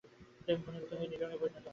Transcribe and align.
প্রেম 0.41 0.59
ঘনীভূত 0.65 0.91
হইয়া 0.91 1.09
নীলরঙে 1.11 1.37
পরিণত 1.41 1.55
হয়। 1.55 1.69